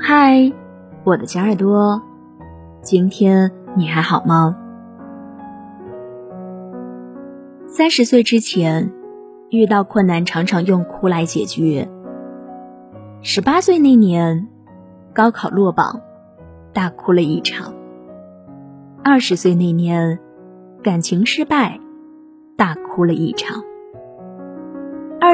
[0.00, 0.52] 嗨，
[1.02, 2.00] 我的小耳朵，
[2.80, 4.56] 今天你还好吗？
[7.66, 8.92] 三十岁之前，
[9.50, 11.90] 遇到困难常常用哭来解决。
[13.22, 14.46] 十八岁那年，
[15.12, 16.00] 高考落榜，
[16.72, 17.74] 大哭了一场。
[19.02, 20.20] 二十岁那年，
[20.84, 21.80] 感情失败，
[22.56, 23.64] 大哭了一场。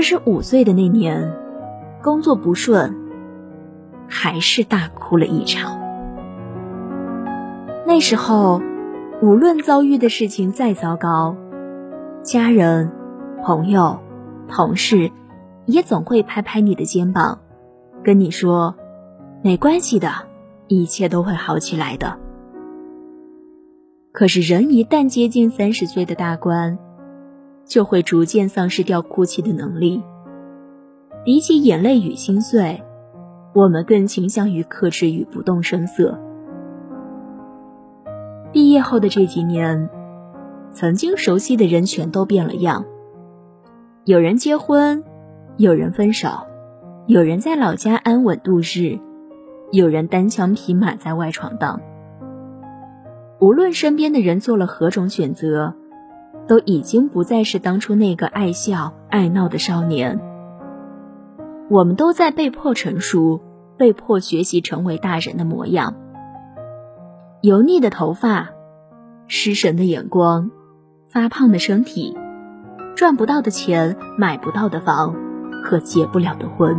[0.01, 1.31] 二十五岁的那年，
[2.03, 2.97] 工作不顺，
[4.09, 5.79] 还是大哭了一场。
[7.87, 8.63] 那时候，
[9.21, 11.37] 无论遭遇的事情再糟糕。
[12.23, 12.91] 家人、
[13.45, 14.01] 朋友、
[14.49, 15.11] 同事，
[15.67, 17.41] 也总会拍拍你的肩膀，
[18.03, 18.75] 跟你说
[19.45, 20.11] ：“没关系的，
[20.67, 22.17] 一切都会好起来的。”
[24.13, 26.79] 可是，人一旦接近三十岁的大关，
[27.71, 30.03] 就会逐渐丧失掉哭泣的能力。
[31.25, 32.83] 比起眼泪与心碎，
[33.55, 36.19] 我们更倾向于克制与不动声色。
[38.53, 39.89] 毕业后的这几年。
[40.73, 42.85] 曾经熟悉的人全都变了样，
[44.05, 45.03] 有人结婚，
[45.57, 46.29] 有人分手，
[47.09, 49.01] 有人在老家安稳度日，
[49.73, 51.81] 有人单枪匹马在外闯荡。
[53.41, 55.75] 无论身边的人做了何种选择，
[56.51, 60.19] 都已经不再是当初那个爱笑爱闹的少年。
[61.69, 63.41] 我们都在被迫成熟，
[63.77, 65.95] 被迫学习成为大人的模样。
[67.41, 68.49] 油腻的头发，
[69.29, 70.51] 失神的眼光。
[71.07, 72.17] 发胖的身体，
[72.97, 75.15] 赚不到的钱，买不到的房，
[75.63, 76.77] 和结不了的婚，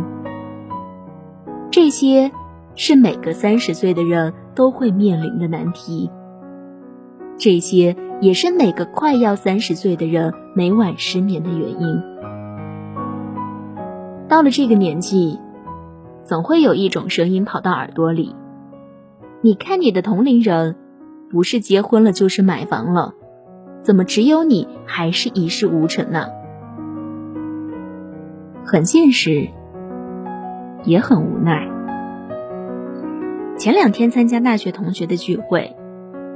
[1.70, 2.30] 这些
[2.74, 6.10] 是每个三十岁的人都会面临的难题。
[7.42, 12.00] 这些也是每个快要三十岁的人每晚失眠的原因。
[14.28, 15.40] 到了这个年纪，
[16.22, 18.36] 总会有一种声音跑到耳朵里
[19.42, 20.76] ：“你看你的同龄人，
[21.32, 23.14] 不是结婚了，就是买房了。”
[23.82, 26.28] 怎么只有你还是一事无成呢？
[28.64, 29.48] 很现实，
[30.84, 31.68] 也很无奈。
[33.58, 35.74] 前两天参加大学同学的聚会，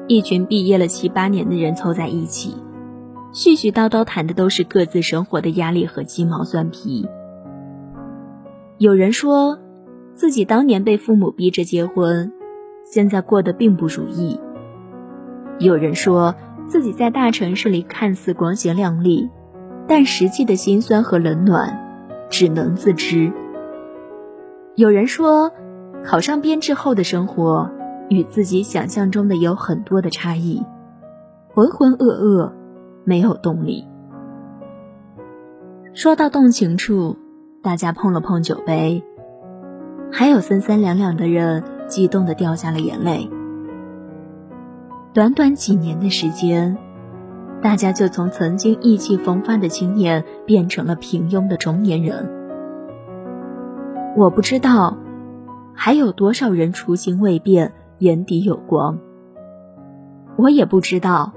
[0.08, 2.56] 一群毕业了七八年的人凑在一起，
[3.32, 7.08] 絮絮叨叨谈的都是各自生活的压力和鸡毛蒜皮。
[8.78, 9.58] 有人说
[10.14, 12.32] 自己当年被父母逼着结婚，
[12.84, 14.38] 现在过得并不如意。
[15.58, 16.34] 有人说。
[16.68, 19.30] 自己在大城市里看似光鲜亮丽，
[19.86, 21.78] 但实际的辛酸和冷暖，
[22.28, 23.32] 只能自知。
[24.74, 25.52] 有人说，
[26.04, 27.70] 考上编制后的生活
[28.08, 30.64] 与自己想象中的有很多的差异，
[31.52, 32.52] 浑浑噩噩，
[33.04, 33.86] 没有动力。
[35.94, 37.16] 说到动情处，
[37.62, 39.02] 大家碰了碰酒杯，
[40.12, 43.30] 还有三三两两的人激动的掉下了眼泪。
[45.14, 46.76] 短短几年的时间，
[47.62, 52.30] 大家就从曾经意气风发的青年变成了平庸的中年人。
[54.14, 54.98] 我不知道
[55.74, 58.98] 还有多少人初心未变，眼底有光。
[60.36, 61.32] 我也不知道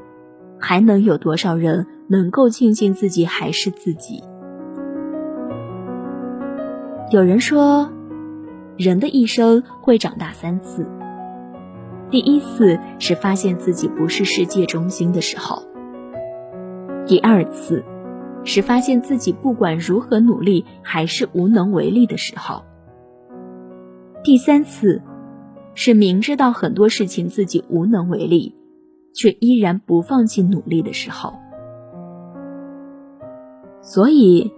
[0.59, 4.23] 还能有多少人能够庆幸自己还是自己。
[7.11, 7.89] 有人说，
[8.77, 10.85] 人的一生会长大三次。
[12.11, 15.63] 第一次是发现自己不是世界中心的时候，
[17.05, 17.83] 第二次
[18.43, 22.63] 是发现自己不管如何努力还是无能为力的时候，
[24.23, 25.01] 第三次
[25.81, 28.53] 是明知道很多事情自己无能为力，
[29.15, 31.35] 却依然不放弃努力的时候。
[33.81, 34.51] 所以，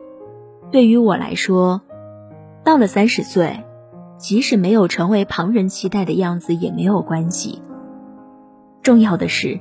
[0.71, 1.83] 对于我来说，
[2.65, 3.63] 到了三十岁。
[4.17, 7.61] 即使没有成为旁人期待的样子也没有关系。
[8.81, 9.59] 重要的是，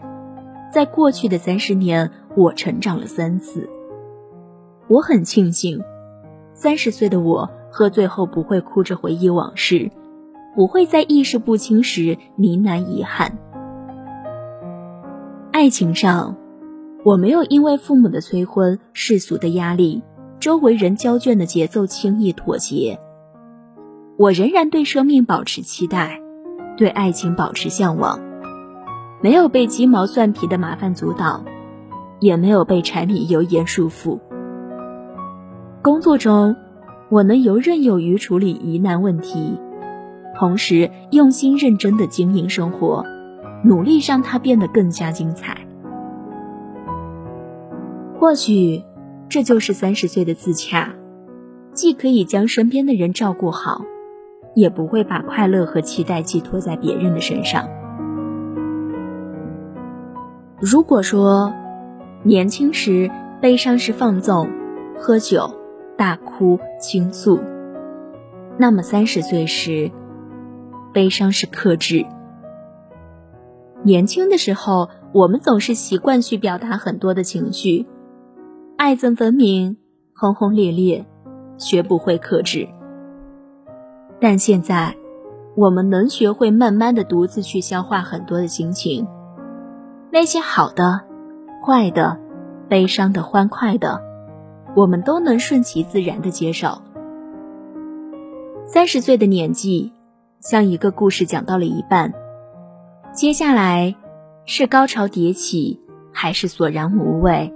[0.72, 3.68] 在过去的三十年，我成长了三次。
[4.88, 5.82] 我很庆幸，
[6.54, 9.90] 三十岁的我喝醉后不会哭着回忆往事，
[10.54, 13.38] 不会在意识不清时呢喃遗憾。
[15.52, 16.36] 爱情上，
[17.04, 20.02] 我没有因为父母的催婚、世俗的压力、
[20.38, 22.98] 周围人交卷的节奏轻易妥协。
[24.16, 26.20] 我仍然对生命保持期待，
[26.76, 28.20] 对爱情保持向往，
[29.22, 31.44] 没有被鸡毛蒜皮的麻烦阻挡，
[32.20, 34.18] 也没有被柴米油盐束缚。
[35.82, 36.56] 工作中，
[37.08, 39.58] 我能游刃有余处理疑难问题，
[40.40, 43.04] 同时用心认真的经营生活，
[43.62, 45.54] 努力让它变得更加精彩。
[48.18, 48.82] 或许，
[49.28, 50.94] 这就是三十岁的自洽。
[51.74, 53.82] 既可以将身边的人照顾好，
[54.54, 57.68] 也不会把快乐和期待寄托在别人的身上。
[60.58, 61.52] 如果说
[62.22, 63.10] 年轻时
[63.42, 64.48] 悲伤是放纵、
[64.96, 65.50] 喝酒、
[65.98, 67.38] 大哭、倾诉，
[68.56, 69.90] 那么三十岁时，
[70.92, 72.04] 悲伤是克制。
[73.82, 77.86] 年轻的时候，我们总是习惯去表达很多的情绪，
[78.76, 79.78] 爱憎分明，
[80.14, 81.06] 轰轰烈烈，
[81.56, 82.68] 学不会克制。
[84.20, 84.94] 但现在，
[85.56, 89.06] 我们能学会慢慢的独自去消化很多的心情，
[90.10, 91.00] 那些好的、
[91.64, 92.18] 坏的、
[92.68, 94.02] 悲伤的、欢快的，
[94.76, 96.82] 我们都能顺其自然的接受。
[98.66, 99.92] 三十岁的年纪，
[100.40, 102.14] 像一个故事讲到了一半。
[103.12, 103.94] 接下来，
[104.46, 105.78] 是高潮迭起，
[106.12, 107.52] 还是索然无味，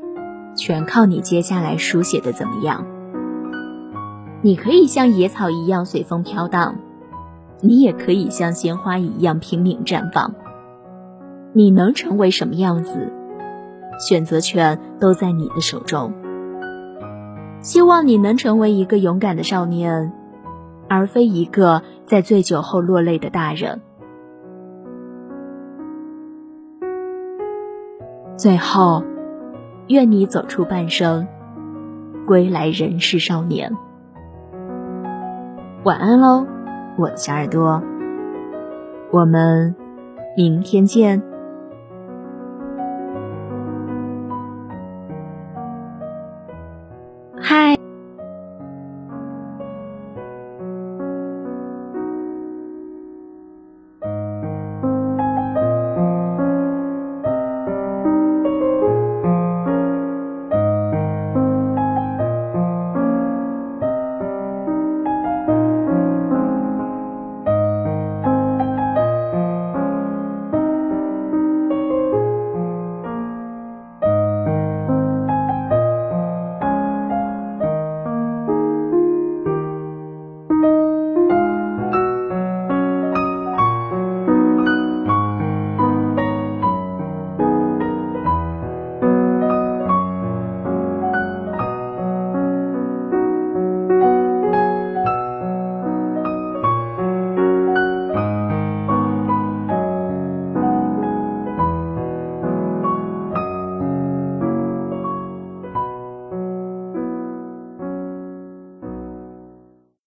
[0.55, 2.85] 全靠你接下来书写的怎么样。
[4.43, 6.77] 你可以像野草一样随风飘荡，
[7.63, 10.35] 你也可以像鲜花一样拼命绽放。
[11.55, 13.11] 你能成为什么样子，
[13.99, 16.13] 选择权都在你的手中。
[17.63, 20.13] 希望你能成为一个勇敢的少年，
[20.95, 23.81] 而非一个在醉酒后落泪的大人。
[28.37, 29.03] 最后，
[29.89, 31.27] 愿你走出半生，
[32.29, 33.77] 归来仍是少年。
[35.83, 36.47] 晚安喽，
[36.97, 37.83] 我的小耳朵，
[39.11, 39.75] 我们
[40.37, 41.21] 明天见。